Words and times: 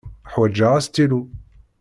Ḥwaǧeɣ 0.31 0.71
astilu. 0.79 1.21